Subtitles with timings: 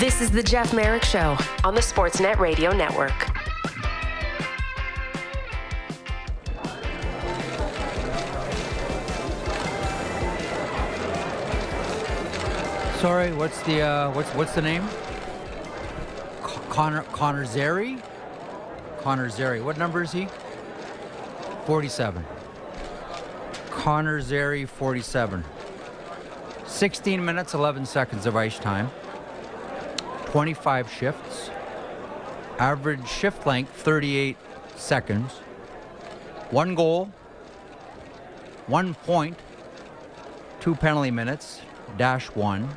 [0.00, 3.12] This is the Jeff Merrick Show on the Sportsnet Radio Network.
[12.98, 14.88] Sorry, what's the uh, what's what's the name?
[16.70, 17.98] Connor Connor Zary.
[19.00, 19.60] Connor Zary.
[19.60, 20.28] What number is he?
[21.66, 22.24] Forty-seven.
[23.68, 25.44] Connor Zary, forty-seven.
[26.64, 28.90] 16 minutes, 11 seconds of ice time.
[30.30, 31.50] 25 shifts.
[32.58, 34.36] Average shift length, 38
[34.76, 35.32] seconds.
[36.50, 37.10] One goal.
[38.68, 39.36] one point,
[40.60, 41.60] two penalty minutes.
[41.98, 42.68] Dash one.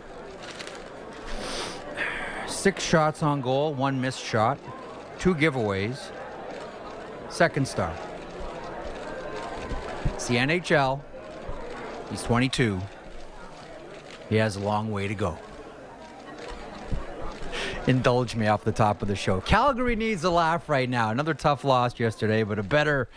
[2.47, 4.57] Six shots on goal, one missed shot.
[5.19, 5.99] Two giveaways.
[7.29, 7.93] Second star.
[10.05, 11.01] It's the NHL.
[12.09, 12.81] He's 22.
[14.29, 15.37] He has a long way to go.
[17.85, 19.41] Indulge me off the top of the show.
[19.41, 21.09] Calgary needs a laugh right now.
[21.09, 23.09] Another tough loss yesterday, but a better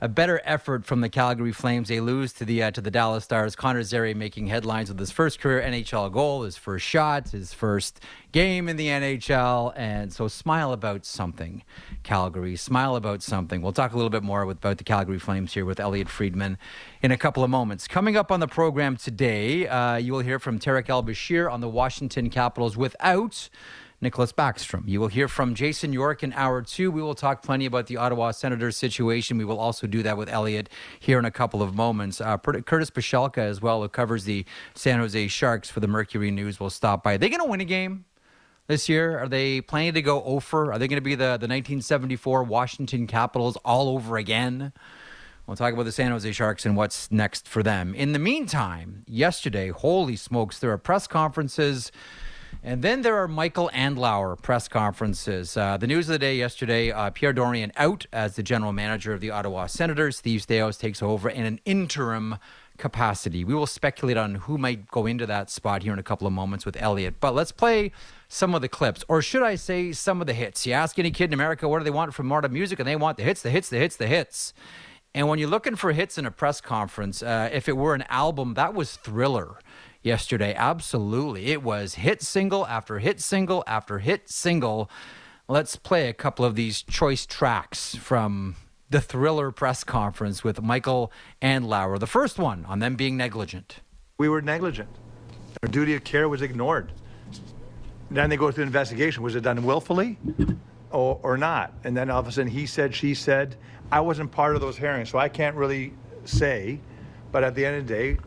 [0.00, 1.88] a better effort from the Calgary Flames.
[1.88, 3.54] They lose to the uh, to the Dallas Stars.
[3.54, 8.00] Connor Zary making headlines with his first career NHL goal, his first shot, his first
[8.32, 11.62] game in the NHL, and so smile about something,
[12.02, 12.56] Calgary.
[12.56, 13.62] Smile about something.
[13.62, 16.58] We'll talk a little bit more with, about the Calgary Flames here with Elliotte Friedman
[17.02, 17.86] in a couple of moments.
[17.86, 21.68] Coming up on the program today, uh, you will hear from Tarik El-Bashir on the
[21.68, 23.48] Washington Capitals without.
[24.02, 24.86] Nicklas Backstrom.
[24.86, 26.90] You will hear from Jason York in hour two.
[26.92, 29.38] We will talk plenty about the Ottawa Senators situation.
[29.38, 30.68] We will also do that with Elliotte
[31.00, 32.20] here in a couple of moments.
[32.20, 36.60] Uh, Curtis Pashelka as well, who covers the San Jose Sharks for the Mercury News,
[36.60, 37.14] will stop by.
[37.14, 38.04] Are they going to win a game?
[38.68, 40.72] This year, are they planning to go over?
[40.72, 44.72] Are they going to be the, the 1974 Washington Capitals all over again?
[45.46, 47.94] We'll talk about the San Jose Sharks and what's next for them.
[47.94, 51.90] In the meantime, yesterday, holy smokes, there are press conferences
[52.62, 55.56] and then there are Michael Andlauer press conferences.
[55.56, 59.12] Uh, the news of the day yesterday uh, Pierre Dorion out as the general manager
[59.12, 60.16] of the Ottawa Senators.
[60.16, 62.36] Steve Staios takes over in an interim
[62.76, 63.44] capacity.
[63.44, 66.32] We will speculate on who might go into that spot here in a couple of
[66.32, 67.20] moments with Elliotte.
[67.20, 67.92] But let's play
[68.28, 70.66] some of the clips, or should I say some of the hits.
[70.66, 72.96] You ask any kid in America what do they want from Marta Music, and they
[72.96, 74.54] want the hits, the hits, the hits, the hits.
[75.14, 78.04] And when you're looking for hits in a press conference, uh, if it were an
[78.08, 79.58] album, that was Thriller
[80.08, 80.54] yesterday.
[80.54, 81.52] Absolutely.
[81.52, 84.90] It was hit single after hit single after hit single.
[85.46, 88.56] Let's play a couple of these choice tracks from
[88.90, 91.98] the Thriller press conference with Michael Andlauer.
[91.98, 93.80] The first one on them being negligent.
[94.18, 94.88] We were negligent.
[95.62, 96.90] Our duty of care was ignored.
[98.10, 99.22] Then they go through the investigation.
[99.22, 100.18] Was it done willfully
[100.90, 101.74] or, or not?
[101.84, 103.56] And then all of a sudden he said, she said.
[103.92, 105.92] I wasn't part of those hearings, so I can't really
[106.24, 106.80] say.
[107.30, 108.18] But at the end of the day,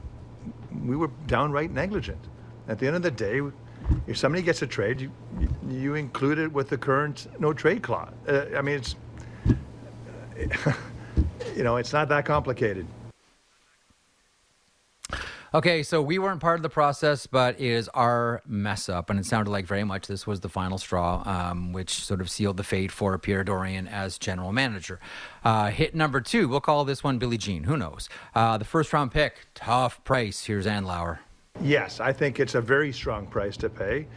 [0.85, 2.19] we were downright negligent.
[2.67, 3.41] At the end of the day,
[4.07, 5.11] if somebody gets a trade, you,
[5.67, 8.13] you include it with the current no trade clause.
[8.27, 8.95] Uh, I mean, it's,
[11.55, 12.85] you know, it's not that complicated.
[15.53, 19.09] Okay, so we weren't part of the process, but it is our mess up.
[19.09, 22.29] And it sounded like very much this was the final straw, um, which sort of
[22.29, 25.01] sealed the fate for Pierre Dorion as general manager.
[25.43, 27.65] Uh, hit number two, we'll call this one Billie Jean.
[27.65, 28.07] Who knows?
[28.33, 30.45] Uh, the first round pick, tough price.
[30.45, 31.19] Here's Andlauer.
[31.61, 34.07] Yes, I think it's a very strong price to pay.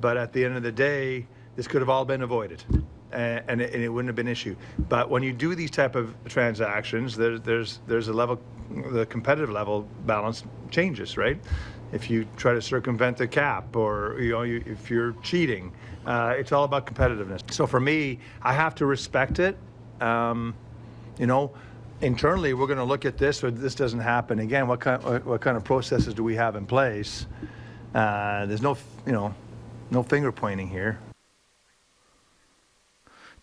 [0.00, 2.64] But at the end of the day, this could have all been avoided.
[3.12, 4.54] And, and, it, and, it, wouldn't have been an issue.
[4.88, 8.40] But when you do these type of transactions, there, there's there's a level
[8.92, 11.38] the competitive level balance changes, right?
[11.92, 15.72] If you try to circumvent the cap, or you know, you, if you're cheating,
[16.06, 17.50] uh, it's all about competitiveness.
[17.52, 19.56] So for me, I have to respect it.
[20.00, 20.54] Um,
[21.18, 21.52] you know,
[22.00, 24.68] internally, we're going to look at this, so this doesn't happen again.
[24.68, 27.26] What kind, what kind of processes do we have in place?
[27.94, 29.34] Uh, there's no, you know,
[29.90, 30.98] no finger pointing here.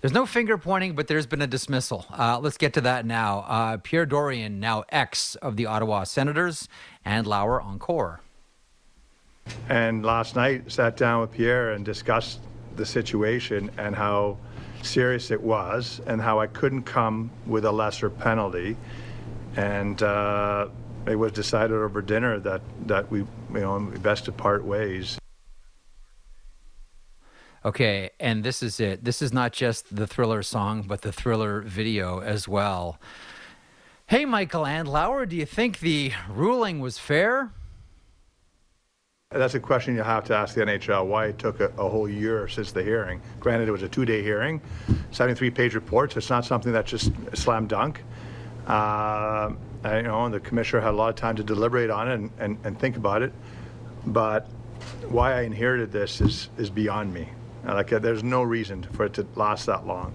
[0.01, 2.05] There's no finger pointing, but there's been a dismissal.
[2.11, 3.39] Uh, let's get to that now.
[3.47, 6.69] Uh, Pierre Dorion, now ex of the Ottawa Senators,
[7.03, 8.21] Andlauer encore.
[9.69, 12.41] And last night, sat down with Pierre and discussed
[12.75, 14.37] the situation and how
[14.83, 18.77] serious it was, and how I couldn't come with a lesser penalty.
[19.55, 20.67] And uh,
[21.07, 23.27] it was decided over dinner that that we, you
[23.59, 25.17] know, best to part ways.
[27.67, 29.03] Okay, and this is it.
[29.03, 32.97] This is not just the thriller song, but the thriller video as well.
[34.05, 37.51] Hey, Michael Andlauer, do you think the ruling was fair?
[39.31, 42.07] That's a question you'll have to ask the NHL why it took a, a whole
[42.07, 43.19] year since the hearing.
[43.41, 44.61] Granted, it was a two day hearing,
[45.11, 46.15] 73 page reports.
[46.15, 48.01] It's not something that's just slam dunk.
[48.65, 49.51] Uh,
[49.83, 52.31] you know, and the commissioner had a lot of time to deliberate on it and,
[52.39, 53.33] and, and think about it.
[54.05, 54.47] But
[55.09, 57.27] why I inherited this is is beyond me.
[57.63, 60.13] Like there's no reason for it to last that long.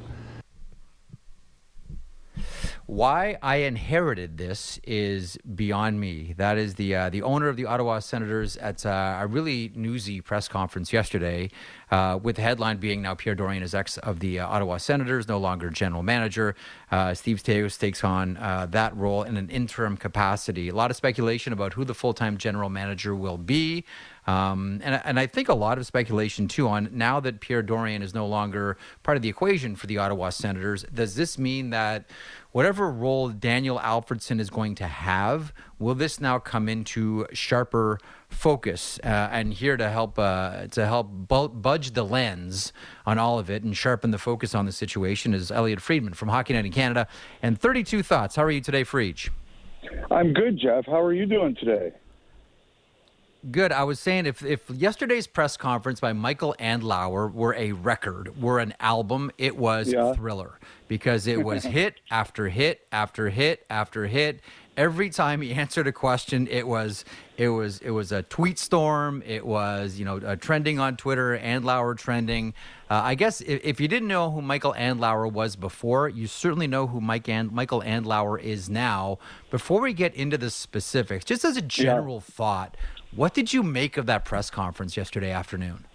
[2.87, 6.35] Why I inherited this is beyond me.
[6.37, 10.21] That is the uh, the owner of the Ottawa Senators at uh, a really newsy
[10.21, 11.51] press conference yesterday,
[11.91, 15.29] uh, with the headline being now Pierre Dorion is ex of the uh, Ottawa Senators,
[15.29, 16.57] no longer general manager.
[16.91, 20.69] Uh, Steve Staios takes on uh, that role in an interim capacity.
[20.69, 23.85] A lot of speculation about who the full time general manager will be.
[24.27, 28.03] Um, and, and I think a lot of speculation too on now that Pierre Dorion
[28.03, 30.85] is no longer part of the equation for the Ottawa Senators.
[30.95, 32.05] Does this mean that
[32.53, 37.99] whatever role Daniel Alfredsson is going to have, will this now come into sharper
[38.29, 39.01] focus?
[39.03, 42.73] Uh, and here to help uh, to help budge the lens
[43.05, 46.29] on all of it and sharpen the focus on the situation is Elliotte Friedman from
[46.29, 47.09] Hockey Night in Canada.
[47.43, 48.37] And 32 thoughts.
[48.37, 49.31] How are you today, Friedge?
[50.11, 50.87] I'm good, Jeff.
[50.87, 51.93] How are you doing today?
[53.51, 53.73] Good.
[53.73, 58.61] I was saying if if yesterday's press conference by Michael Andlauer were a record, were
[58.61, 60.13] an album, it was yeah.
[60.13, 64.41] Thriller because it was hit after hit after hit after hit.
[64.77, 67.05] Every time he answered a question, it was
[67.37, 69.25] it was it was a tweet storm.
[69.27, 71.37] It was you know trending on Twitter.
[71.37, 72.55] Andlauer trending.
[72.89, 76.67] Uh, I guess if, if, you didn't know who Michael Andlauer was before, you certainly
[76.67, 79.19] know who Mike and, Michael Andlauer is now.
[79.51, 82.35] Before we get into the specifics, just as a general yeah.
[82.35, 82.77] thought,
[83.15, 85.87] what did you make of that press conference yesterday afternoon?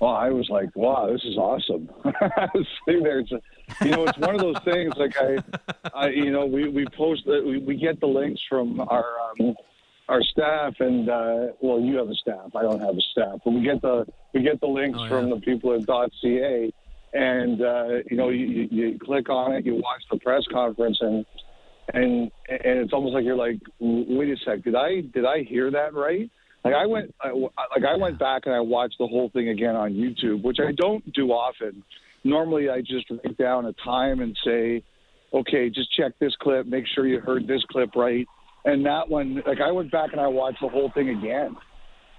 [0.00, 1.90] Well, I was like, wow, this is awesome.
[2.04, 3.20] I was sitting there.
[3.20, 3.40] It's a,
[3.84, 4.94] you know, it's one of those things.
[4.96, 5.36] Like I,
[5.94, 9.04] I you know, we we post that we, we get the links from our
[9.38, 9.54] um,
[10.08, 12.56] our staff, and uh, well, you have a staff.
[12.56, 15.08] I don't have a staff, but we get the we get the links oh, yeah.
[15.10, 16.72] from the people at .ca,
[17.12, 21.26] and uh, you know, you, you click on it, you watch the press conference, and
[21.94, 25.70] and and it's almost like you're like, wait a sec, did I did I hear
[25.70, 26.30] that right?
[26.64, 29.76] Like I went, I, like I went back and I watched the whole thing again
[29.76, 31.82] on YouTube, which I don't do often.
[32.22, 34.82] Normally, I just write down a time and say,
[35.32, 38.26] okay, just check this clip, make sure you heard this clip right.
[38.66, 41.56] And that one, like I went back and I watched the whole thing again,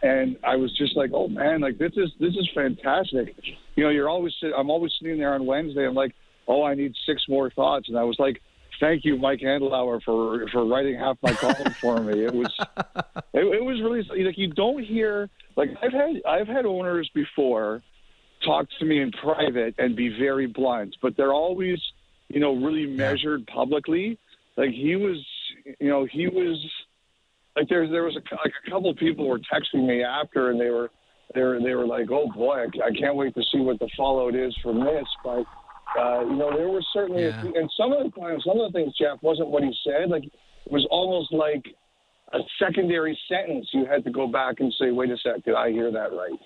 [0.01, 3.35] and I was just like, oh man, like this is this is fantastic.
[3.75, 5.85] You know, you're always I'm always sitting there on Wednesday.
[5.85, 6.15] I'm like,
[6.47, 8.41] oh, I need six more thoughts, and I was like
[8.81, 12.25] thank you, Mike Andlauer, for for writing half my column for me.
[12.25, 12.54] It was
[13.33, 17.81] it, it was really like you don't hear like I've had I've had owners before
[18.44, 21.80] talk to me in private and be very blunt, but they're always
[22.28, 24.18] you know really measured publicly.
[24.57, 25.25] Like he was,
[25.80, 26.57] you know, he was
[27.56, 30.60] like there there was a, like a couple of people were texting me after and
[30.60, 30.89] they were
[31.34, 33.89] they were they were like, oh boy, I, I can't wait to see what the
[33.95, 35.45] fallout is from this, but
[35.99, 37.41] uh, you know, there were certainly, yeah.
[37.41, 40.09] few, and some of the times, some of the things, Jeff, wasn't what he said.
[40.09, 41.65] Like, it was almost like
[42.33, 43.67] a secondary sentence.
[43.73, 46.39] You had to go back and say, wait a sec, did I hear that right?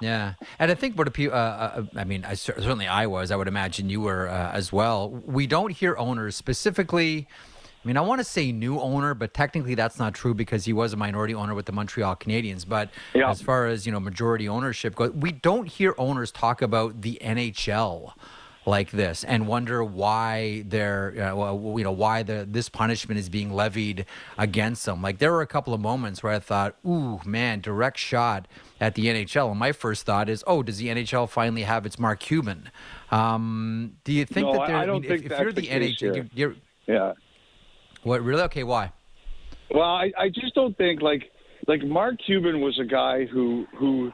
[0.00, 3.30] Yeah, and I think what a people, uh, uh, I mean, I, certainly I was.
[3.30, 5.08] I would imagine you were uh, as well.
[5.08, 7.28] We don't hear owners specifically
[7.86, 10.72] I mean, I want to say new owner, but technically that's not true because he
[10.72, 12.68] was a minority owner with the Montreal Canadiens.
[12.68, 13.30] But yeah.
[13.30, 17.16] as far as you know, majority ownership goes, we don't hear owners talk about the
[17.22, 18.14] NHL
[18.66, 23.28] like this and wonder why they're uh, well, you know why the this punishment is
[23.28, 24.04] being levied
[24.36, 25.00] against them.
[25.00, 28.48] Like there were a couple of moments where I thought, "Ooh, man, direct shot
[28.80, 32.00] at the NHL." And my first thought is, "Oh, does the NHL finally have its
[32.00, 32.68] Mark Cuban?"
[33.12, 35.52] Um, do you think no, that I, I don't I mean, think if, if you're
[35.52, 37.12] the, the NHL, yeah.
[38.06, 38.42] What really?
[38.42, 38.92] Okay, why?
[39.68, 41.24] Well, I, I just don't think like
[41.66, 44.12] like Mark Cuban was a guy who who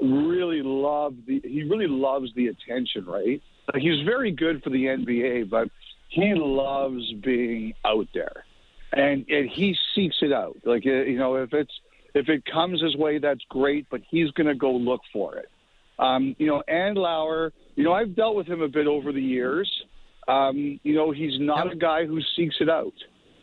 [0.00, 3.40] really loved the he really loves the attention, right?
[3.72, 5.68] Like he's very good for the NBA, but
[6.08, 8.44] he loves being out there,
[8.92, 10.56] and and he seeks it out.
[10.64, 11.72] Like uh, you know, if it's
[12.14, 15.48] if it comes his way, that's great, but he's going to go look for it.
[16.00, 19.70] Um, you know, Andlauer, you know, I've dealt with him a bit over the years.
[20.26, 22.92] Um, you know, he's not a guy who seeks it out.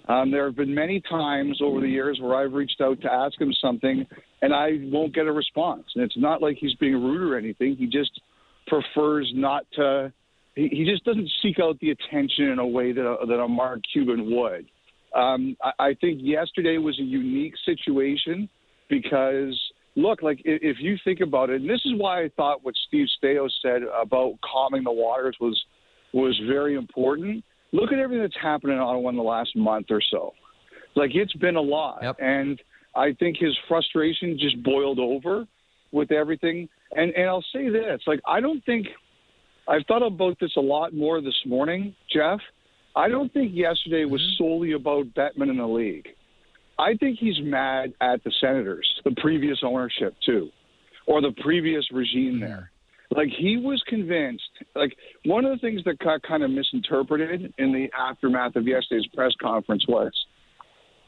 [0.08, 3.40] Um, there have been many times over the years where I've reached out to ask
[3.40, 4.06] him something
[4.42, 5.86] and I won't get a response.
[5.96, 7.76] And it's not like he's being rude or anything.
[7.76, 8.20] He just
[8.68, 10.14] prefers not to.
[10.56, 13.48] He, he just doesn't seek out the attention in a way that a, that a
[13.48, 14.66] Mark Cuban would.
[15.16, 18.48] Um, I, I think yesterday was a unique situation
[18.90, 19.60] because
[19.96, 23.08] look, like if you think about it, and this is why I thought what Steve
[23.24, 25.60] Staios said about calming the waters was
[26.14, 27.44] was very important
[27.76, 30.34] look at everything that's happened in Ottawa in the last month or so.
[30.96, 32.16] Like it's been a lot, yep.
[32.20, 32.60] and
[32.96, 35.46] I think his frustration just boiled over
[35.92, 36.70] with everything.
[36.94, 38.88] And and I'll say this: like I don't think
[39.68, 42.40] I've thought about this a lot more this morning, Jeff.
[42.96, 44.44] I don't think yesterday was mm-hmm.
[44.44, 46.08] solely about Bettman in the league.
[46.80, 50.50] I think he's mad at the Senators, the previous ownership too,
[51.08, 52.72] or the previous regime there.
[53.12, 54.44] Like he was convinced.
[54.76, 54.96] Like
[55.26, 59.32] one of the things that got kind of misinterpreted in the aftermath of yesterday's press
[59.42, 60.12] conference was,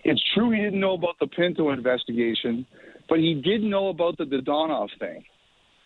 [0.04, 2.66] it's true he didn't know about the Pinto investigation,
[3.10, 5.24] but he did know about the Dadonov thing.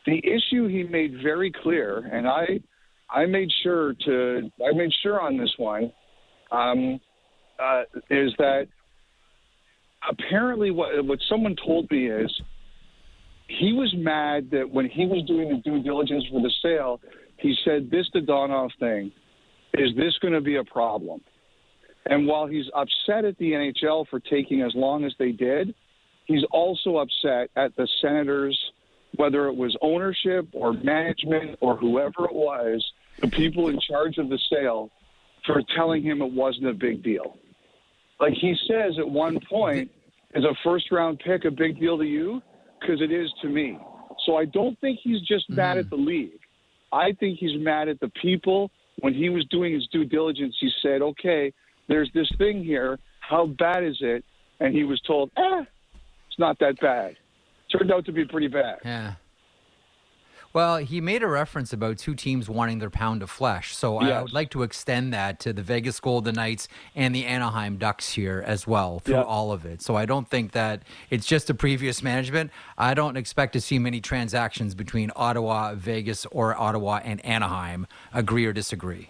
[0.05, 2.59] The issue he made very clear, and I,
[3.09, 5.91] I made sure to, I made sure on this one,
[6.51, 6.99] um,
[7.59, 8.67] uh, is that
[10.09, 12.31] apparently what what someone told me is
[13.59, 16.99] he was mad that when he was doing the due diligence for the sale,
[17.37, 19.11] he said this Dadonov thing,
[19.73, 21.21] is this going to be a problem?
[22.05, 25.73] And while he's upset at the NHL for taking as long as they did,
[26.25, 28.57] he's also upset at the Senators,
[29.15, 32.83] whether it was ownership or management or whoever it was,
[33.19, 34.89] the people in charge of the sale,
[35.45, 37.37] for telling him it wasn't a big deal.
[38.19, 39.91] Like he says at one point,
[40.33, 42.41] is a first round pick a big deal to you?
[42.81, 43.77] Because it is to me.
[44.25, 46.39] So I don't think he's just mad at the league.
[46.91, 48.69] I think he's mad at the people.
[48.99, 51.53] When he was doing his due diligence, he said, okay,
[51.87, 52.99] there's this thing here.
[53.19, 54.23] How bad is it?
[54.59, 55.63] And he was told, eh,
[56.27, 57.15] it's not that bad.
[57.71, 58.79] Turned out to be pretty bad.
[58.83, 59.13] Yeah.
[60.53, 63.75] Well, he made a reference about two teams wanting their pound of flesh.
[63.75, 67.77] So I would like to extend that to the Vegas Golden Knights and the Anaheim
[67.77, 69.21] Ducks here as well through Yeah.
[69.23, 69.81] all of it.
[69.81, 72.51] So I don't think that it's just a previous management.
[72.77, 77.87] I don't expect to see many transactions between Ottawa, Vegas, or Ottawa and Anaheim.
[78.13, 79.09] Agree or disagree?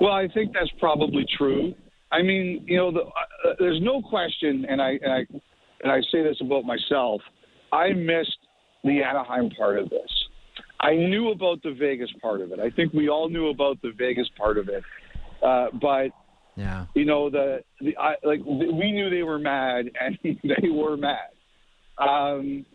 [0.00, 1.72] Well, I think that's probably true.
[2.10, 5.26] I mean, you know, the, uh, there's no question, and I, and I
[5.82, 7.20] and I say this about myself.
[7.72, 8.38] I missed
[8.84, 10.23] the Anaheim part of this.
[10.84, 12.60] I knew about the Vegas part of it.
[12.60, 14.82] I think we all knew about the Vegas part of it,
[15.42, 16.10] uh, but
[16.56, 16.86] Yeah.
[16.94, 21.30] you know the the I, like we knew they were mad, and they were mad.
[21.98, 22.66] Um,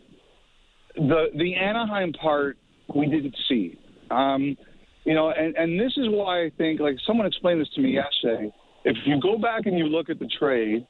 [0.96, 2.58] the the Anaheim part
[2.94, 3.78] we didn't see.
[4.10, 4.56] Um,
[5.04, 7.92] you know, and and this is why I think like someone explained this to me
[7.92, 8.52] yesterday.
[8.84, 10.86] If you go back and you look at the trade,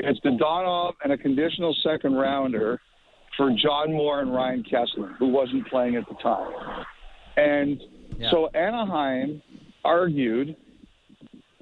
[0.00, 2.80] it's Dadonov and a conditional second rounder
[3.38, 6.84] for John Moore and Ryan Kesler, who wasn't playing at the time.
[7.38, 7.80] And
[8.18, 8.30] Yeah.
[8.30, 9.40] so Anaheim
[9.84, 10.56] argued,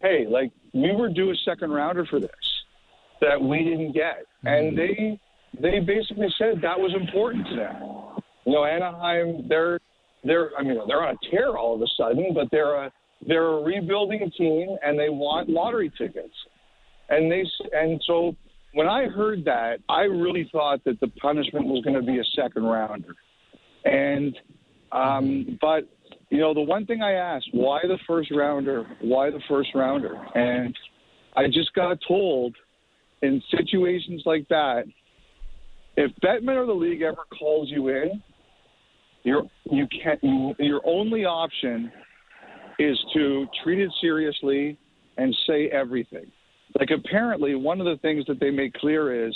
[0.03, 2.31] hey, like we were due a second rounder for this
[3.21, 4.25] that we didn't get.
[4.41, 4.49] Hmm.
[4.49, 5.21] And they
[5.61, 7.77] they basically said that was important to them.
[8.47, 9.79] You know, Anaheim, they're
[10.25, 12.93] they're I mean they're on a tear all of a sudden, but they're a
[13.27, 16.35] they're a rebuilding team and they want lottery tickets.
[17.11, 18.35] And they and so
[18.77, 22.25] when I heard that, I really thought that the punishment was going to be a
[22.37, 23.15] second rounder.
[23.87, 24.37] And
[24.93, 25.89] um, but
[26.29, 28.87] you know, the one thing I asked, why the first rounder?
[29.01, 30.15] Why the first rounder?
[30.35, 30.77] And
[31.35, 32.55] I just got told
[33.23, 34.85] in situations like that,
[35.97, 38.23] if Bettman or the league ever calls you in,
[39.23, 41.91] your you can't you, your only option
[42.79, 44.79] is to treat it seriously
[45.17, 46.31] and say everything.
[46.79, 49.35] Like apparently one of the things that they make clear is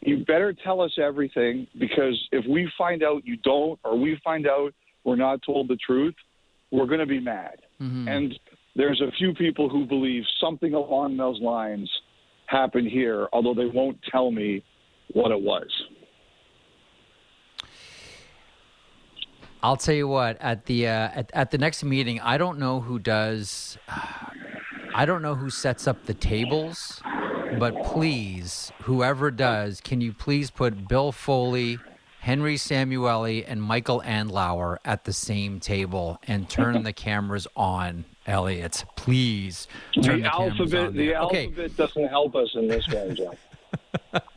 [0.00, 4.46] you better tell us everything because if we find out you don't or we find
[4.46, 4.74] out
[5.04, 6.14] we're not told the truth,
[6.70, 7.62] we're going to be mad.
[8.08, 8.38] And
[8.76, 11.90] there's a few people who believe something along those lines
[12.46, 14.62] happened here, although they won't tell me
[15.12, 15.68] what it was.
[19.62, 20.36] I'll tell you what.
[20.42, 23.78] At the uh, at, at the next meeting, I don't know who does.
[24.96, 27.02] I don't know who sets up the tables,
[27.58, 31.80] but please, whoever does, can you please put Bill Foley,
[32.20, 38.04] Henry Samueli, and Michael Andlauer at the same table and turn the cameras on?
[38.24, 40.94] Elliotte, please turn the, the cameras alphabet, on.
[40.96, 43.36] the okay, alphabet doesn't help us in this one, Jeff.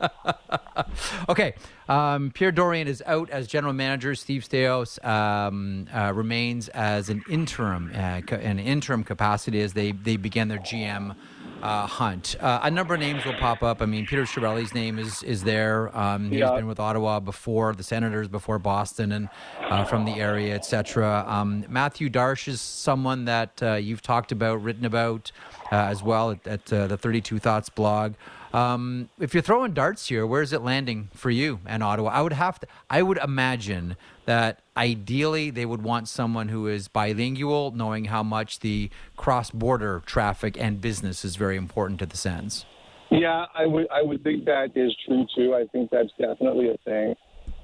[1.28, 1.54] Okay.
[1.88, 4.14] Um, Pierre Dorion is out as general manager.
[4.14, 10.16] Steve Staios um, uh, remains as an interim, uh, an interim capacity as they, they
[10.16, 11.14] begin their GM
[11.62, 12.36] uh, hunt.
[12.40, 13.82] Uh, a number of names will pop up.
[13.82, 15.96] I mean, Peter Chiarelli's name is is there.
[15.96, 16.54] Um, he's Yeah.
[16.54, 19.28] been with Ottawa before, the Senators before Boston, and
[19.68, 21.24] uh, from the area, etc.
[21.26, 25.32] Um, Matthew Darche is someone that uh, you've talked about, written about
[25.72, 28.14] uh, as well at, at uh, the 32 Thoughts blog.
[28.52, 32.10] Um, if you're throwing darts here, where is it landing for you and Ottawa?
[32.10, 32.66] I would have to.
[32.88, 38.60] I would imagine that ideally they would want someone who is bilingual, knowing how much
[38.60, 42.64] the cross-border traffic and business is very important to the Sens.
[43.10, 45.54] Yeah, I would I would think that is true too.
[45.54, 47.14] I think that's definitely a thing.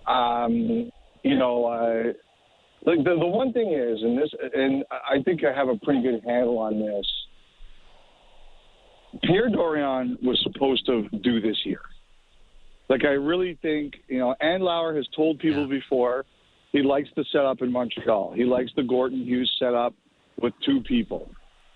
[0.07, 0.91] Um,
[1.23, 2.13] you know, uh,
[2.87, 6.03] like the the one thing is, and this, and I think I have a pretty
[6.03, 7.07] good handle on this.
[9.23, 11.81] Pierre Dorion was supposed to do this year.
[12.89, 15.79] Like I really think, you know, Andlauer has told people Yeah.
[15.79, 16.27] before
[16.73, 18.33] he likes the setup in Montreal.
[18.35, 19.95] He likes the Gorton Hughes setup
[20.41, 21.31] with two people.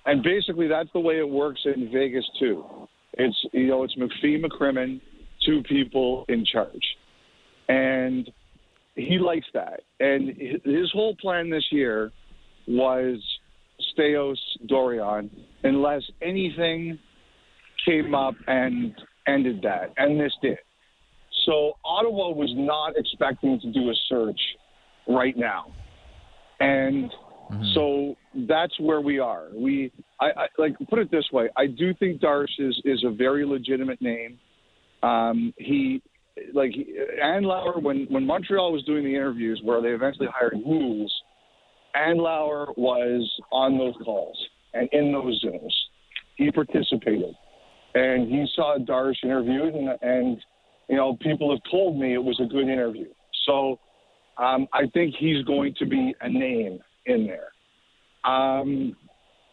[0.07, 2.65] And basically that's the way it works in Vegas too.
[3.15, 5.01] It's you know, it's McPhee McCrimmon,
[5.45, 6.97] two people in charge.
[7.69, 8.31] And
[8.95, 9.81] he likes that.
[10.01, 12.11] And his whole plan this year
[12.67, 13.23] was
[13.97, 15.31] Staios Dorion
[15.63, 16.99] unless anything
[17.89, 18.95] came up and
[19.27, 19.93] ended that.
[19.97, 20.59] And this did.
[21.47, 24.41] So Ottawa was not expecting to do a search
[25.09, 25.73] right now.
[26.61, 27.11] And
[27.75, 28.15] so
[28.47, 29.47] that's where we are.
[29.55, 29.91] We,
[30.21, 31.49] I, I like put it this way.
[31.57, 34.39] I do think Darche is is a very legitimate name.
[35.03, 36.03] Um, he,
[36.53, 41.13] like he- Andlauer, when when Montreal was doing the interviews where they eventually hired Hughes,
[41.97, 44.37] Andlauer was on those calls
[44.75, 45.73] and in those Zooms.
[46.37, 47.35] He participated,
[47.95, 50.39] and he saw Darche interviewed, and, and
[50.89, 53.09] you know people have told me it was a good interview.
[53.47, 53.79] So
[54.37, 57.51] um, I think he's going to be a name in there.
[58.31, 58.97] Um,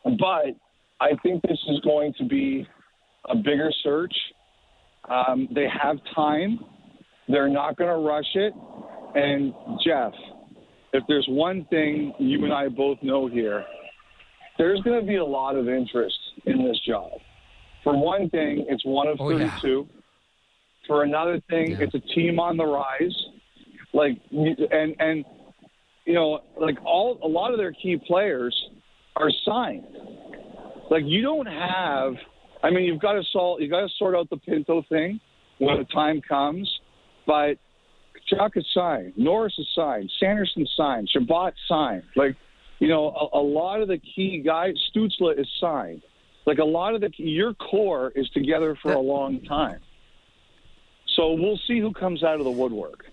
[0.04, 0.56] but
[1.00, 2.68] I think this is going to be
[3.30, 4.13] a bigger search.
[5.10, 6.60] Um, they have time.
[7.27, 8.54] They're not going to rush it.
[9.15, 10.13] And Jeff,
[10.94, 13.65] if there's one thing you and I both know here,
[14.58, 17.12] there's going to be a lot of interest in this job.
[17.86, 19.58] For one thing, it's one of Oh, yeah.
[20.88, 21.77] For another thing, Yeah.
[21.82, 23.15] it's a team on the rise.
[23.94, 25.24] Like and and
[26.06, 28.54] you know, like all a lot of their key players
[29.15, 29.86] are signed.
[30.92, 32.15] Like you don't have.
[32.62, 33.62] I mean, you've got to solve.
[33.62, 35.20] You got to sort out the Pinto thing
[35.60, 36.70] when the time comes.
[37.25, 37.58] But
[38.27, 39.13] Chuck is signed.
[39.15, 40.12] Norris is signed.
[40.20, 41.10] Sanderson signed.
[41.10, 42.04] Chabot signed.
[42.15, 42.36] Like,
[42.80, 44.74] you know, a, a lot of the key guys.
[44.94, 46.01] Stützle is signed.
[46.46, 49.80] Like a lot of the your core is together for That- a long time.
[51.16, 53.06] So we'll see who comes out of the woodwork.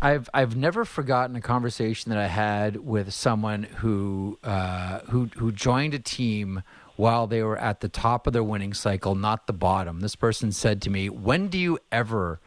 [0.00, 5.52] I've I've never forgotten a conversation that I had with someone who uh, who who
[5.52, 6.62] joined a team
[6.96, 10.00] while they were at the top of their winning cycle, not the bottom.
[10.00, 12.40] This person said to me, "When do you ever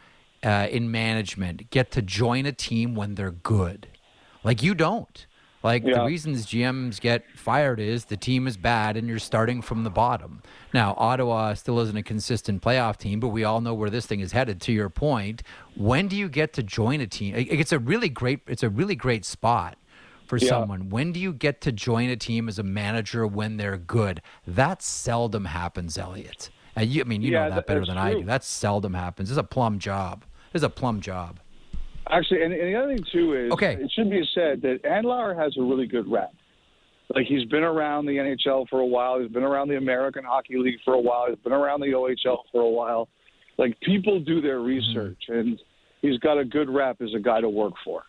[0.43, 3.87] uh, in management get to join a team when they're good?
[4.43, 5.25] Like you don't."
[5.65, 9.83] Like the reasons GMs get fired is the team is bad and you're starting from
[9.83, 10.43] the bottom.
[10.75, 14.19] Now, Ottawa still isn't a consistent playoff team, but we all know where this thing
[14.19, 14.61] is headed.
[14.61, 15.41] To your point,
[15.75, 17.33] when do you get to join a team?
[17.35, 19.77] It's a really great it's a really great spot
[20.27, 20.49] for Yeah.
[20.49, 20.89] someone.
[20.89, 24.21] When do you get to join a team as a manager when they're good?
[24.45, 26.51] That seldom happens, Elliotte.
[26.75, 28.23] And you, I mean, you Yeah, know that better than I do.
[28.23, 29.31] That seldom happens.
[29.31, 30.25] It's a plum job.
[30.53, 31.39] It's a plum job.
[32.11, 33.77] Actually, and, and the other thing too is Okay.
[33.79, 36.33] it should be said that Andlauer has a really good rep.
[37.13, 39.19] Like he's been around the NHL for a while.
[39.19, 41.27] He's been around the American Hockey League for a while.
[41.29, 43.09] He's been around the OHL for a while.
[43.57, 45.39] Like people do their research, mm-hmm.
[45.39, 45.61] and
[46.01, 48.03] he's got a good rep as a guy to work for.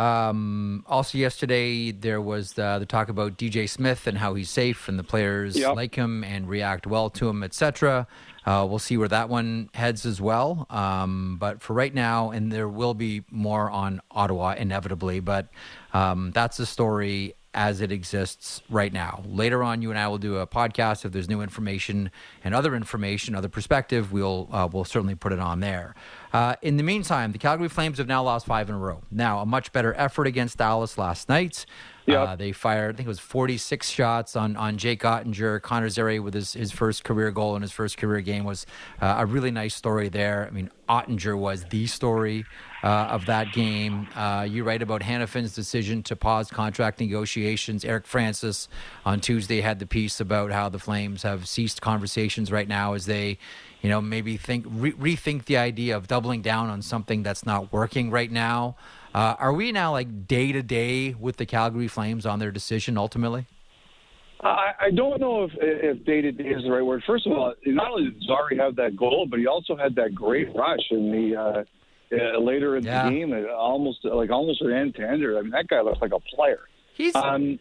[0.00, 4.88] Um, also, yesterday there was the, the talk about DJ Smith and how he's safe
[4.88, 5.76] and the players Yep.
[5.76, 8.06] like him and react well to him, etc.
[8.46, 10.66] Uh, we'll see where that one heads as well.
[10.70, 15.48] Um, but for right now, and there will be more on Ottawa inevitably, but
[15.92, 19.22] um, that's the story as it exists right now.
[19.26, 22.10] Later on, you and I will do a podcast if there's new information
[22.44, 24.12] and other information, other perspective.
[24.12, 25.94] We'll uh, we'll certainly put it on there.
[26.32, 29.02] Uh, in the meantime, the Calgary Flames have now lost five in a row.
[29.10, 31.66] Now, a much better effort against Dallas last night.
[32.06, 32.28] Yep.
[32.28, 35.60] Uh, they fired, I think it was 46 shots on, on Jake Oettinger.
[35.62, 38.66] Connor Zary with his, his first career goal in his first career game was
[39.00, 40.46] uh, a really nice story there.
[40.46, 42.44] I mean, Oettinger was the story
[42.82, 44.08] uh, of that game.
[44.16, 47.84] Uh, you write about Hanifin's decision to pause contract negotiations.
[47.84, 48.68] Eric Francis
[49.04, 53.06] on Tuesday had the piece about how the Flames have ceased conversations right now as
[53.06, 53.38] they,
[53.82, 57.72] you know, maybe think re- rethink the idea of doubling down on something that's not
[57.72, 58.76] working right now.
[59.14, 62.96] Uh, are we now like day to day with the Calgary Flames on their decision
[62.98, 63.46] ultimately?
[64.42, 67.02] I, I don't know if if day to day is the right word.
[67.06, 70.14] First of all, not only did Zary have that goal, but he also had that
[70.14, 71.64] great rush in the uh,
[72.12, 73.04] uh, later in Yeah.
[73.04, 75.38] the game, almost like almost an end to ender.
[75.38, 76.60] I mean, that guy looks like a player.
[76.94, 77.58] He's Um,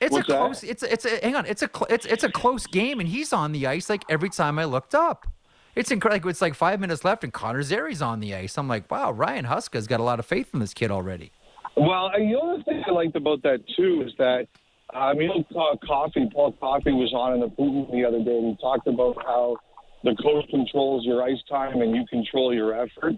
[0.00, 0.36] it's a what's that?
[0.38, 3.08] close it's it's a hang on it's a cl- it's it's a close game and
[3.08, 5.26] he's on the ice like every time I looked up.
[5.74, 6.30] It's incredible.
[6.30, 8.56] It's like five minutes left and Connor Zary's on the ice.
[8.56, 11.32] I'm like, wow, Ryan Huska's got a lot of faith in this kid already.
[11.76, 14.46] Well, and the other thing I liked about that too is that
[14.92, 18.36] I mean, uh, Coffey, Paul Coffey was on in the Putin the other day.
[18.36, 19.56] and He talked about how
[20.04, 23.16] the coach controls your ice time and you control your effort.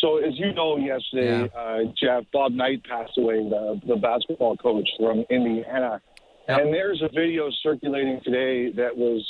[0.00, 4.88] So, as you know, yesterday, uh, Jeff Bob Knight passed away, the the basketball coach
[4.98, 6.00] from Indiana,
[6.50, 6.60] Yep.
[6.60, 9.24] And there's a video circulating today that was,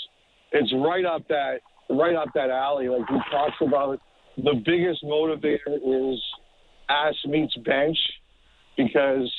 [0.52, 2.88] it's right up that, right up that alley.
[2.88, 4.00] Like he talks about
[4.36, 5.76] the biggest motivator
[6.14, 6.20] is
[6.88, 7.98] ass meets bench
[8.76, 9.30] because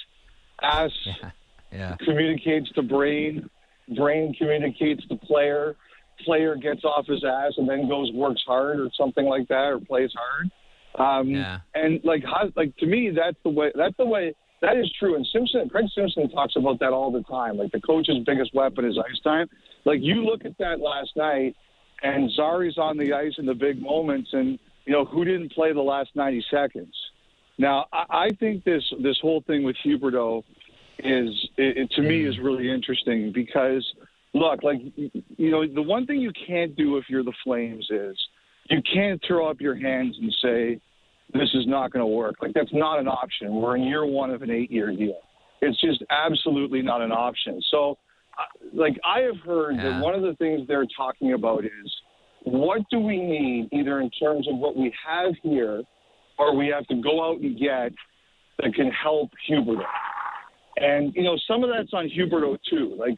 [0.61, 0.91] ass
[1.73, 1.95] Yeah.
[2.03, 3.49] communicates to brain,
[3.95, 5.77] brain communicates to player,
[6.25, 9.79] player gets off his ass and then goes works hard or something like that or
[9.79, 10.51] plays hard.
[10.99, 11.59] Um, Yeah.
[11.73, 13.71] And like, how, like to me, that's the way.
[13.73, 14.35] That's the way.
[14.61, 15.15] That is true.
[15.15, 17.55] And Simpson, Craig Simpson talks about that all the time.
[17.57, 19.47] Like the coach's biggest weapon is ice time.
[19.85, 21.55] Like you look at that last night,
[22.03, 25.73] and Zary's on the ice in the big moments, and you know who didn't play
[25.73, 26.93] the last ninety seconds.
[27.57, 30.43] Now, I, I think this this whole thing with Huberdeau
[30.99, 33.85] is it, it, to me is really interesting because
[34.33, 38.17] look, like you know, the one thing you can't do if you're the Flames is
[38.69, 40.81] you can't throw up your hands and say
[41.33, 42.35] this is not going to work.
[42.41, 43.55] Like that's not an option.
[43.55, 45.19] We're in year one of an eight-year deal.
[45.61, 47.61] It's just absolutely not an option.
[47.69, 47.97] So,
[48.73, 49.83] like I have heard Yeah.
[49.83, 52.01] that one of the things they're talking about is
[52.43, 55.83] what do we need, either in terms of what we have here,
[56.39, 57.91] or we have to go out and get
[58.59, 59.85] that can help Huberdeau.
[60.77, 62.95] And you know, some of that's on Huberdeau too.
[62.97, 63.17] Like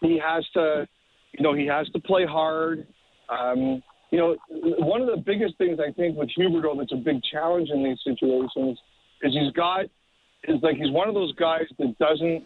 [0.00, 0.88] he has to,
[1.32, 2.86] you know, he has to play hard.
[3.28, 7.20] Um, you know, one of the biggest things I think with Huberdeau that's a big
[7.30, 8.78] challenge in these situations
[9.22, 9.86] is he's got
[10.48, 12.44] is like he's one of those guys that doesn't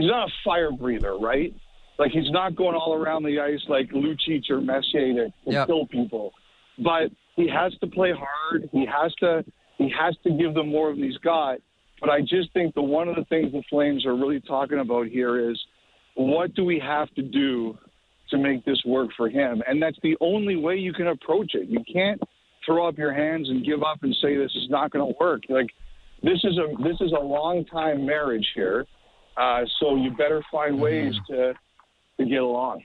[0.00, 1.54] he's not a fire breather, right?
[1.98, 5.66] Like he's not going all around the ice like Lucic or Messier to, to Yep.
[5.66, 6.32] kill people.
[6.78, 8.68] But he has to play hard.
[8.72, 9.44] He has to
[9.76, 11.58] he has to give them more than he's got.
[12.00, 15.06] But I just think the one of the things the Flames are really talking about
[15.06, 15.60] here is
[16.14, 17.78] what do we have to do
[18.30, 19.62] to make this work for him?
[19.66, 21.68] And that's the only way you can approach it.
[21.68, 22.20] You can't
[22.64, 25.42] throw up your hands and give up and say this is not going to work.
[25.48, 25.68] Like
[26.22, 28.86] this is a this is a long time marriage here,
[29.36, 31.54] uh, so you better find ways to
[32.18, 32.82] to get along.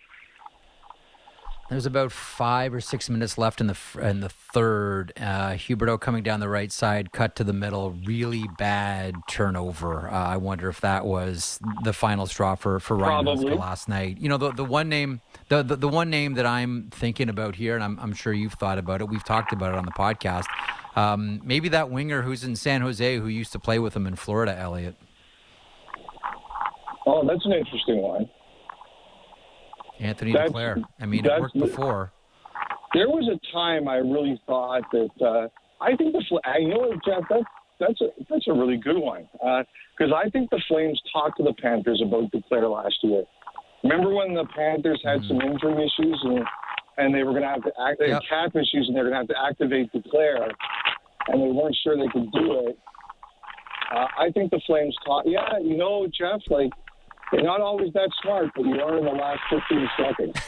[1.68, 5.12] There's about five or six minutes left in the in the third.
[5.18, 10.08] Uh, Huberdeau coming down the right side, cut to the middle, really bad turnover.
[10.08, 13.56] Uh, I wonder if that was the final straw for for Ryan Probably.
[13.56, 14.20] Last night.
[14.20, 17.56] You know, the the one name the, the the one name that I'm thinking about
[17.56, 19.10] here, and I'm I'm sure you've thought about it.
[19.10, 20.46] We've talked about it on the podcast.
[20.96, 24.16] Um, maybe that winger who's in San Jose, who used to play with him in
[24.16, 24.96] Florida, Elliotte.
[27.06, 28.30] Oh, that's an interesting one.
[30.00, 30.84] Anthony That's- Duclair.
[31.00, 32.12] I mean, it worked before.
[32.94, 35.48] There was a time I really thought that uh,
[35.84, 37.44] I think the I you know what, Jeff that's
[37.80, 39.28] that's a that's a really good one
[39.98, 43.24] because I think the Flames talked to the Panthers about Duclair last year.
[43.84, 46.40] Remember when the Panthers had some injury issues and
[46.98, 49.10] and they were going to have to act they had cap issues and they were
[49.10, 50.50] going to have to activate Duclair
[51.28, 52.80] and they weren't sure they could do it.
[53.94, 55.28] Uh, I think the Flames talked.
[55.28, 56.72] Yeah, you know, Jeff, like
[57.32, 60.36] they're not always that smart, but you are in the last 15 seconds.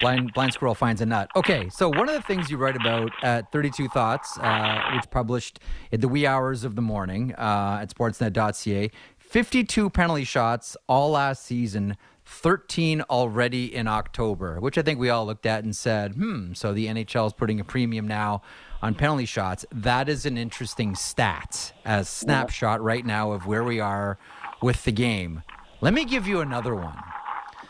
[0.00, 1.30] Blind Blind Squirrel finds a nut.
[1.36, 5.58] Okay, so one of the things you write about at 32 Thoughts, uh, which published
[5.90, 11.44] in the wee hours of the morning uh, at sportsnet.ca, 52 penalty shots all last
[11.44, 16.52] season, 13 already in October, which I think we all looked at and said, hmm,
[16.52, 18.42] so the NHL is putting a premium now
[18.82, 19.64] on penalty shots.
[19.72, 24.18] That is an interesting stat, a snapshot right now of where we are
[24.62, 25.42] with the game.
[25.80, 26.96] Let me give you another one.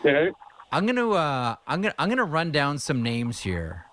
[0.01, 0.31] Okay.
[0.72, 3.85] I'm gonna uh, I'm gonna I'm gonna run down some names here,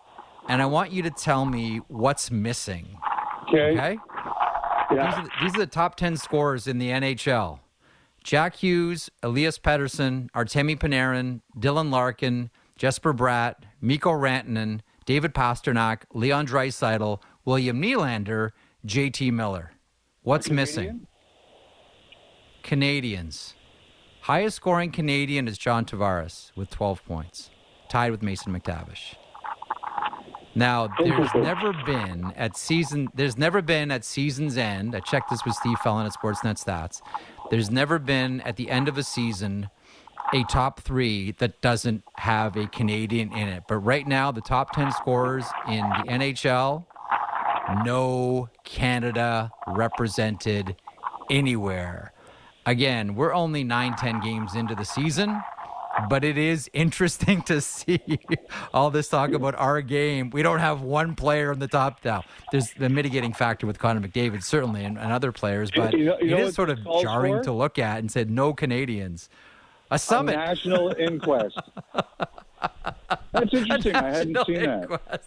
[0.50, 2.98] and I want you to tell me what's missing.
[3.50, 3.72] Okay.
[3.78, 3.90] Okay,
[4.90, 5.20] these Yeah.
[5.20, 7.60] are, the, these are the top ten scorers in the NHL:
[8.24, 16.48] Jack Hughes, Elias Pettersson, Artemi Panarin, Dylan Larkin, Jesper Bratt, Mikko Rantanen, David Pastrnak, Leon
[16.48, 18.50] Draisaitl, William Nylander,
[18.86, 19.30] J.T.
[19.32, 19.72] Miller.
[20.24, 21.08] What's missing?
[22.64, 23.54] Canadians.
[24.22, 27.50] Highest scoring Canadian is John Tavares with 12 points,
[27.90, 29.16] tied with Mason McTavish.
[30.56, 34.96] Now, there's never been at season there's never been at season's end.
[34.96, 37.02] I checked this with Steve Fellon at Sportsnet Stats.
[37.52, 39.70] There's never been at the end of a season
[40.34, 43.64] a top 3 that doesn't have a Canadian in it.
[43.68, 46.86] But right now the top 10 scorers in the NHL
[47.84, 50.76] no Canada represented
[51.30, 52.13] anywhere.
[52.66, 55.42] Again, we're only nine, 10 games into the season,
[56.10, 58.00] but it is interesting to see
[58.74, 60.30] all this talk about our game.
[60.30, 62.24] We don't have one player in the top now.
[62.52, 66.20] There's the mitigating factor with Connor McDavid, certainly, and, and other players, but You know-
[66.22, 67.44] you it is sort of jarring for?
[67.44, 69.30] to look at and said no Canadians.
[69.92, 70.36] A A summit.
[70.36, 71.60] national inquest.
[73.32, 73.96] That's interesting.
[73.96, 75.22] I hadn't seen that.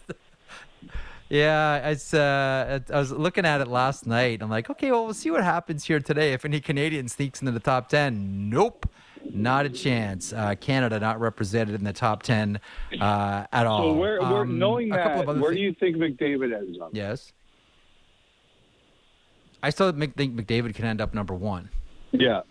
[1.29, 2.13] Yeah, it's.
[2.13, 4.41] Uh, I was looking at it last night.
[4.41, 6.33] I'm like, okay, well, we'll see what happens here today.
[6.33, 8.89] If any Canadian sneaks into the top ten, nope,
[9.33, 10.31] not a chance.
[10.31, 12.61] Uh, Canada not represented in the top ten
[13.01, 13.93] uh, at all.
[13.93, 16.91] So where, where Um, knowing that, where do you think McDavid ends up?
[16.93, 17.33] Yes.
[19.61, 21.69] I still think think McDavid can end up number one.
[22.11, 22.41] Yeah.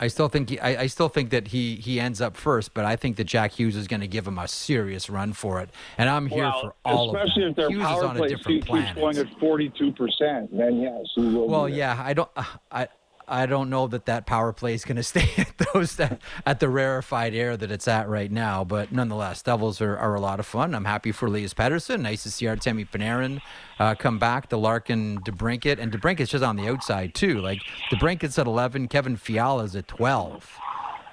[0.00, 2.84] I still think he, I, I still think that he he ends up first, but
[2.84, 5.70] I think that Jack Hughes is going to give him a serious run for it,
[5.96, 7.62] and I'm here well, for all especially of if that.
[7.62, 10.56] their Hughes power play keeps going at forty-two percent.
[10.56, 11.48] Then yes, he will.
[11.48, 12.88] Well, yeah, I don't, uh, I,
[13.26, 16.68] I don't know that that power play is going to stay at those at the
[16.68, 18.64] rarefied air that it's at right now.
[18.64, 20.74] But nonetheless, Devils are, are a lot of fun.
[20.74, 22.00] I'm happy for Elias Pettersson.
[22.00, 23.40] Nice to see Artemi Panarin
[23.78, 24.48] uh, come back.
[24.48, 27.40] The Larkin, DeBrincat, and DeBrincat's just on the outside too.
[27.40, 27.60] Like
[27.90, 30.58] DeBrincat's at 11, Kevin Fiala's at 12.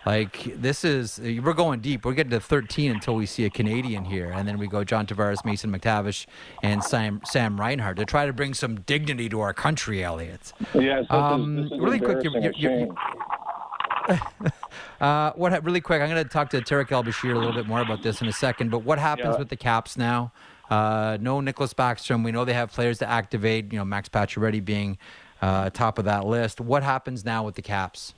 [0.05, 2.05] Like this is we're going deep.
[2.05, 5.05] We're getting to 13 until we see a Canadian here, and then we go John
[5.05, 6.25] Tavares, Mason McTavish,
[6.63, 10.53] and Sam Sam Reinhart to try to bring some dignity to our country, Elliotte.
[10.73, 14.51] Yes, Um, is, really quick, you- embarrassing, you- a you- shame.
[14.99, 15.99] Uh, what ha- really quick?
[15.99, 18.27] I'm going to talk to Tarik El Bashir a little bit more about this in
[18.27, 18.69] a second.
[18.69, 19.39] But what happens Yeah.
[19.39, 20.31] with the Caps now?
[20.69, 22.23] Uh, no Nicklas Backstrom.
[22.23, 23.73] We know they have players to activate.
[23.73, 24.99] You know, Max Pacioretty being
[25.41, 26.61] uh, top of that list.
[26.61, 28.13] What happens now with the Caps?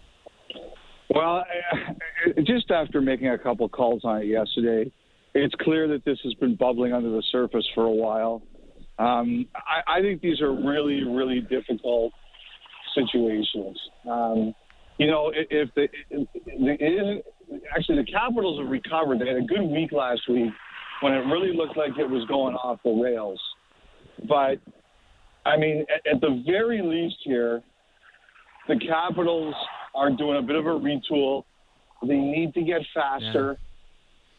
[1.13, 1.45] Well,
[2.45, 4.91] just after making a couple calls on it yesterday,
[5.33, 8.43] it's clear that this has been bubbling under the surface for a while.
[8.99, 12.13] Um, I, I think these are really, really difficult
[12.95, 13.79] situations.
[14.09, 14.53] Um,
[14.97, 17.23] you know, if the, if the
[17.75, 19.19] actually the Capitals have recovered.
[19.19, 20.51] They had a good week last week
[21.01, 23.39] when it really looked like it was going off the rails.
[24.27, 24.59] But
[25.45, 27.61] I mean, at, at the very least here,
[28.67, 29.55] the Capitals
[29.95, 31.43] are doing a bit of a retool.
[32.01, 33.57] They need to get faster.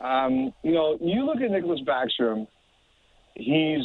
[0.01, 2.47] Um, you know, you look at Nicklas Backstrom.
[3.35, 3.83] He's,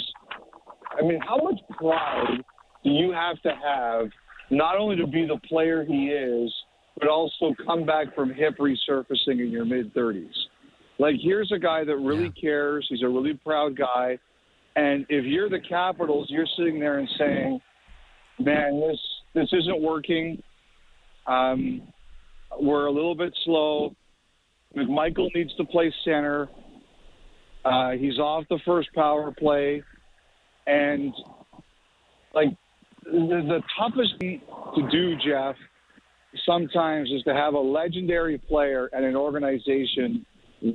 [0.98, 2.44] I mean, how much pride
[2.84, 4.10] do you have to have
[4.50, 6.54] not only to be the player he is,
[7.00, 10.30] but also come back from hip resurfacing in your mid 30s?
[10.98, 12.86] Like, here's a guy that really cares.
[12.90, 14.20] He's a really proud guy.
[14.76, 17.62] And if you're the Capitals, you're sitting there and saying,
[18.40, 19.00] man, this,
[19.34, 20.42] this isn't working.
[21.28, 21.82] Um,
[22.60, 23.96] we're a little bit slow.
[24.76, 26.50] McMichael needs to play center.
[27.66, 29.84] Uh, he's off the first power play,
[30.66, 31.14] and
[32.34, 32.50] like
[33.04, 34.42] the, the toughest thing
[34.76, 35.56] to do, Jeff,
[36.46, 40.26] sometimes is to have a legendary player and an organization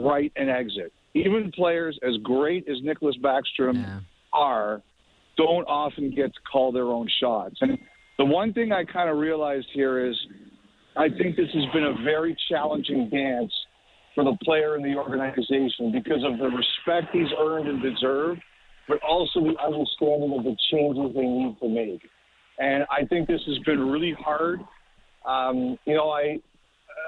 [0.00, 0.92] write an exit.
[1.14, 4.00] Even players as great as Nicklas Backstrom Yeah.
[4.32, 4.82] are
[5.36, 7.56] don't often get to call their own shots.
[7.60, 7.78] And
[8.18, 10.16] the one thing I kind of realized here is
[10.96, 13.52] I think this has been a very challenging dance
[14.14, 18.40] for the player and the organization because of the respect he's earned and deserved,
[18.86, 22.02] but also the understanding of the changes they need to make.
[22.58, 24.60] And I think this has been really hard.
[25.26, 26.38] Um, you know, I,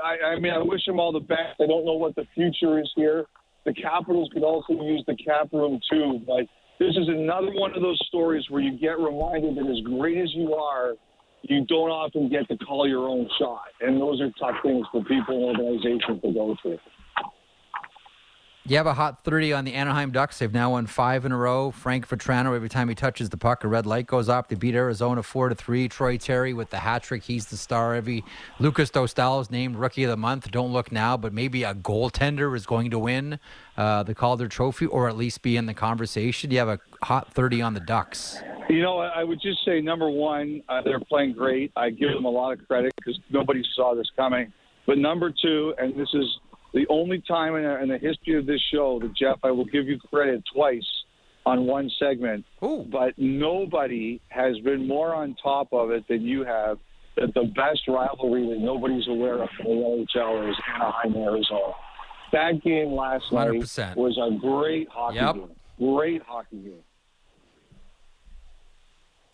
[0.05, 1.61] I, I mean, I wish him all the best.
[1.61, 3.27] I don't know what the future is here.
[3.64, 6.47] The Capitals could also use the cap room too, but
[6.78, 10.32] this is another one of those stories where you get reminded that as great as
[10.34, 10.92] you are,
[11.42, 15.02] you don't often get to call your own shot, and those are tough things for
[15.04, 16.78] people and organizations to go through.
[18.68, 20.40] You have a hot 30 on the Anaheim Ducks.
[20.40, 21.70] They've now won five in a row.
[21.70, 24.48] Frank Vatrano, every time he touches the puck, a red light goes off.
[24.48, 25.88] They beat Arizona 4 to 3.
[25.88, 27.22] Troy Terry with the hat trick.
[27.22, 27.94] He's the star.
[27.94, 28.24] Every
[28.59, 30.50] Lukas Dostal is named Rookie of the Month.
[30.50, 33.38] Don't look now, but maybe a goaltender is going to win
[33.76, 36.50] uh, the Calder Trophy or at least be in the conversation.
[36.50, 38.40] You have a hot 30 on the Ducks.
[38.68, 41.70] You know, I I would just say number one, uh, they're playing great.
[41.76, 44.52] I give them a lot of credit because nobody saw this coming.
[44.87, 46.38] But number two, and this is
[46.76, 49.86] the only time in, in the history of this show that Jeff, I will give
[49.88, 50.86] you credit twice
[51.46, 52.44] on one segment.
[52.62, 52.84] Ooh.
[52.90, 56.78] But nobody has been more on top of it than you have.
[57.16, 61.72] That the best rivalry that nobody's aware of in the NHL is Anaheim, Arizona.
[62.32, 63.96] That game last night 100%.
[63.96, 65.34] was a great hockey Yep.
[65.36, 65.50] game.
[65.78, 66.82] Great hockey game.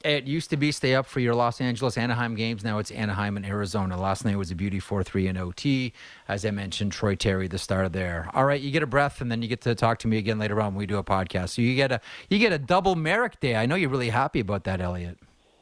[0.05, 2.65] It used to be stay up for your Los Angeles Anaheim games.
[2.65, 4.01] Now it's Anaheim and Arizona.
[4.01, 5.93] Last night was a beauty 4 3 in OT.
[6.29, 8.29] As I mentioned, Troy Terry, the star there.
[8.35, 10.39] All right, you get a breath, and then you get to talk to me again
[10.39, 11.51] later on when we do a podcast.
[11.51, 13.57] So you get a you get a double Merrick day.
[13.57, 15.19] I know you're really happy about that, Elliotte.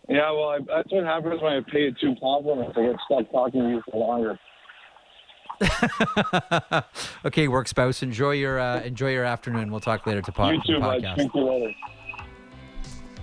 [0.09, 2.77] Yeah, well, I, that's what happens when I pay you two compliments.
[2.77, 4.39] I get stuck talking to you for longer.
[7.25, 8.03] okay, work spouse.
[8.03, 9.71] Enjoy your uh, enjoy your afternoon.
[9.71, 11.03] We'll talk later to pod- you too, the bud.
[11.03, 11.15] podcast.
[11.15, 11.75] Speak to you later.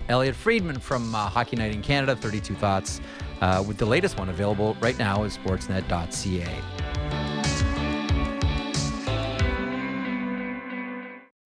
[0.09, 3.01] Elliotte Friedman from uh, Hockey Night in Canada, 32 Thoughts,
[3.41, 7.26] uh, with the latest one available right now at sportsnet.ca.